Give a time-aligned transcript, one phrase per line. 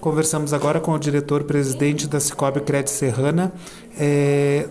[0.00, 3.52] Conversamos agora com o diretor-presidente da Cicobi Crédito Serrana,
[3.98, 4.68] é,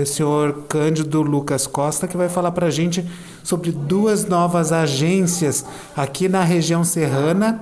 [0.00, 3.06] é, senhor Cândido Lucas Costa, que vai falar para a gente
[3.44, 5.62] sobre duas novas agências
[5.94, 7.60] aqui na região serrana.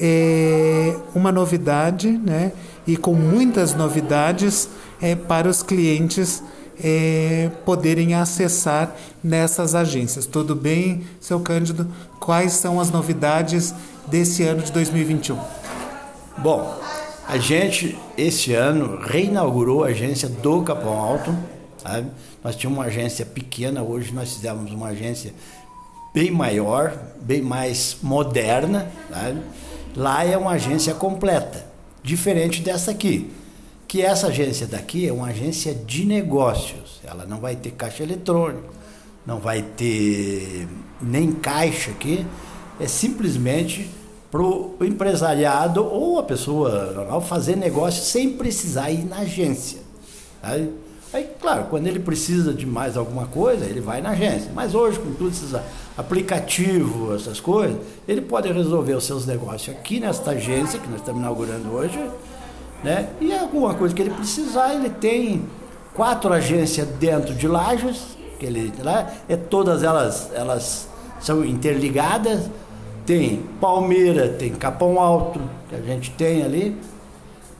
[0.00, 2.52] É, uma novidade, né?
[2.86, 4.68] E com muitas novidades
[5.02, 6.40] é, para os clientes
[6.80, 8.94] é, poderem acessar
[9.24, 10.24] nessas agências.
[10.24, 11.88] Tudo bem, seu Cândido?
[12.20, 13.74] Quais são as novidades
[14.06, 15.57] desse ano de 2021?
[16.42, 16.80] Bom,
[17.26, 21.36] a gente esse ano reinaugurou a agência do Capão Alto.
[21.78, 22.10] Sabe?
[22.42, 25.32] Nós tínhamos uma agência pequena, hoje nós fizemos uma agência
[26.14, 28.90] bem maior, bem mais moderna.
[29.10, 29.40] Sabe?
[29.96, 31.66] Lá é uma agência completa,
[32.02, 33.30] diferente dessa aqui
[33.88, 37.00] que essa agência daqui é uma agência de negócios.
[37.02, 38.74] Ela não vai ter caixa eletrônico,
[39.24, 40.68] não vai ter
[41.00, 42.24] nem caixa aqui.
[42.78, 43.88] É simplesmente
[44.30, 49.80] para o empresariado ou a pessoa normal fazer negócio sem precisar ir na agência.
[50.42, 50.72] Aí,
[51.12, 54.50] aí, claro, quando ele precisa de mais alguma coisa, ele vai na agência.
[54.54, 55.54] Mas hoje, com tudo esses
[55.96, 61.20] aplicativos, essas coisas, ele pode resolver os seus negócios aqui nesta agência que nós estamos
[61.20, 61.98] inaugurando hoje
[62.82, 63.08] né?
[63.20, 65.44] E alguma coisa que ele precisar, ele tem
[65.94, 70.88] quatro agências dentro de Lages, que ele lá, é todas elas elas
[71.20, 72.48] são interligadas.
[73.08, 76.76] Tem Palmeira, tem Capão Alto, que a gente tem ali.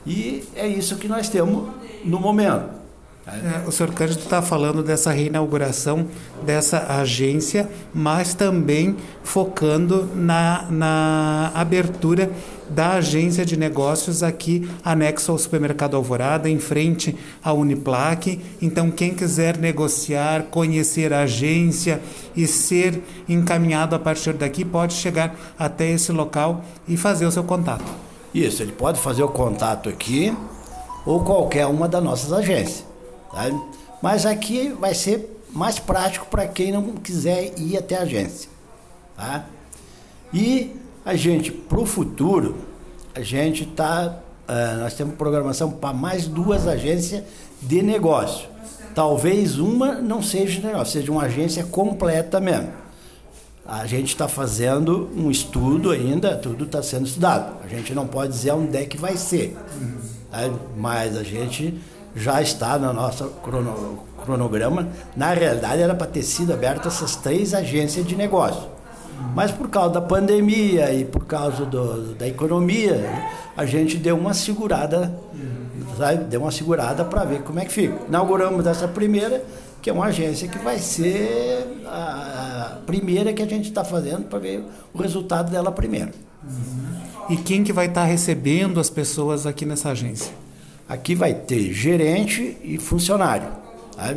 [0.05, 1.69] E é isso que nós temos
[2.05, 2.69] no momento.
[3.25, 6.05] É, o senhor Cândido está falando dessa reinauguração
[6.45, 12.29] dessa agência, mas também focando na, na abertura
[12.69, 18.41] da agência de negócios aqui anexo ao supermercado Alvorada, em frente à Uniplaque.
[18.61, 22.01] Então, quem quiser negociar, conhecer a agência
[22.35, 27.43] e ser encaminhado a partir daqui, pode chegar até esse local e fazer o seu
[27.43, 27.85] contato.
[28.33, 30.35] Isso, ele pode fazer o contato aqui
[31.05, 32.85] ou qualquer uma das nossas agências.
[33.31, 33.59] Sabe?
[34.01, 38.49] Mas aqui vai ser mais prático para quem não quiser ir até a agência.
[39.15, 39.45] Tá?
[40.33, 40.75] E
[41.05, 42.55] a gente, para o futuro,
[43.15, 44.19] a gente está.
[44.47, 47.23] Uh, eh, nós temos programação para mais duas agências
[47.61, 48.47] de negócio.
[48.95, 52.69] Talvez uma não seja de negócio, seja uma agência completa mesmo.
[53.65, 57.57] A gente está fazendo um estudo ainda, tudo está sendo estudado.
[57.63, 59.55] A gente não pode dizer onde é que vai ser.
[60.31, 60.49] Tá?
[60.75, 61.79] Mas a gente
[62.15, 64.89] já está no nosso crono, cronograma.
[65.15, 68.78] Na realidade, era para ter sido aberta essas três agências de negócio.
[69.35, 73.03] Mas por causa da pandemia e por causa do, da economia,
[73.55, 75.13] a gente deu uma segurada,
[75.97, 76.25] sabe?
[76.25, 77.95] Deu uma segurada para ver como é que fica.
[78.07, 79.43] Inauguramos essa primeira,
[79.81, 84.39] que é uma agência que vai ser a, primeira que a gente está fazendo para
[84.39, 84.63] ver
[84.93, 86.11] o resultado dela primeiro.
[87.29, 90.33] E quem que vai estar tá recebendo as pessoas aqui nessa agência?
[90.87, 93.47] Aqui vai ter gerente e funcionário.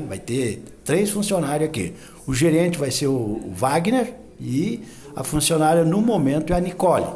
[0.08, 1.92] Vai ter três funcionários aqui.
[2.26, 4.82] O gerente vai ser o Wagner e
[5.14, 7.06] a funcionária no momento é a Nicole.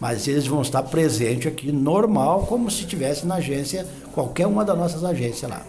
[0.00, 4.76] Mas eles vão estar presentes aqui normal, como se estivesse na agência, qualquer uma das
[4.76, 5.62] nossas agências lá.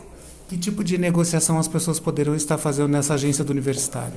[0.48, 4.14] Que tipo de negociação as pessoas poderão estar fazendo nessa agência do universitário?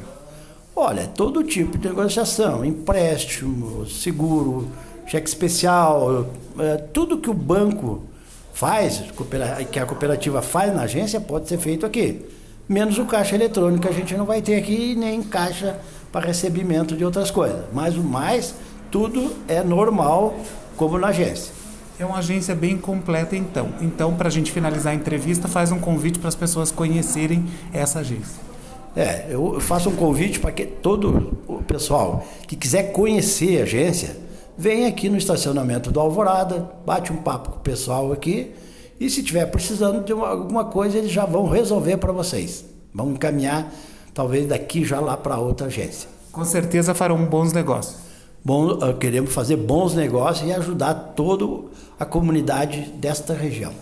[0.76, 4.68] Olha, todo tipo de negociação, empréstimo, seguro,
[5.06, 6.26] cheque especial,
[6.58, 8.02] é, tudo que o banco
[8.52, 9.02] faz,
[9.72, 12.24] que a cooperativa faz na agência, pode ser feito aqui.
[12.68, 15.78] Menos o caixa eletrônico a gente não vai ter aqui, nem caixa
[16.12, 17.64] para recebimento de outras coisas.
[17.72, 18.54] Mas o mais,
[18.90, 20.36] tudo é normal,
[20.76, 21.52] como na agência.
[21.98, 23.70] É uma agência bem completa, então.
[23.80, 28.00] Então, para a gente finalizar a entrevista, faz um convite para as pessoas conhecerem essa
[28.00, 28.40] agência.
[28.96, 34.16] É, eu faço um convite para que todo o pessoal que quiser conhecer a agência,
[34.56, 38.52] vem aqui no estacionamento do Alvorada, bate um papo com o pessoal aqui
[39.00, 42.64] e se tiver precisando de uma, alguma coisa, eles já vão resolver para vocês.
[42.92, 43.72] Vão encaminhar,
[44.14, 46.08] talvez daqui já lá para outra agência.
[46.32, 47.96] Com certeza farão bons negócios.
[48.44, 51.66] Bom, queremos fazer bons negócios e ajudar toda
[51.98, 53.72] a comunidade desta região.